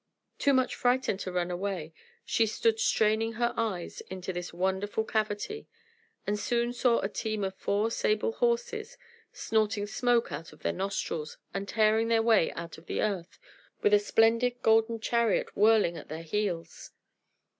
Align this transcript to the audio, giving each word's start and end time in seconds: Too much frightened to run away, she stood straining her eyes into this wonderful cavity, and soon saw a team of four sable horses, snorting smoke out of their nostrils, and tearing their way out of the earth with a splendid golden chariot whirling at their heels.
Too 0.39 0.51
much 0.53 0.73
frightened 0.73 1.19
to 1.19 1.31
run 1.31 1.51
away, 1.51 1.93
she 2.25 2.47
stood 2.47 2.79
straining 2.79 3.33
her 3.33 3.53
eyes 3.55 4.01
into 4.09 4.33
this 4.33 4.51
wonderful 4.51 5.03
cavity, 5.03 5.67
and 6.25 6.39
soon 6.39 6.73
saw 6.73 7.01
a 7.01 7.07
team 7.07 7.43
of 7.43 7.53
four 7.53 7.91
sable 7.91 8.31
horses, 8.31 8.97
snorting 9.31 9.85
smoke 9.85 10.31
out 10.31 10.53
of 10.53 10.63
their 10.63 10.73
nostrils, 10.73 11.37
and 11.53 11.67
tearing 11.69 12.07
their 12.07 12.23
way 12.23 12.51
out 12.53 12.79
of 12.79 12.87
the 12.87 12.99
earth 12.99 13.37
with 13.83 13.93
a 13.93 13.99
splendid 13.99 14.63
golden 14.63 14.99
chariot 14.99 15.55
whirling 15.55 15.95
at 15.97 16.07
their 16.07 16.23
heels. 16.23 16.93